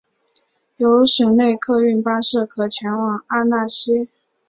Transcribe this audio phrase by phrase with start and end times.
[0.77, 4.09] 有省内客运巴士可前往阿讷西。